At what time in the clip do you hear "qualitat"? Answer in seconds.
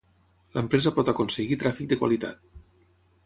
2.01-2.43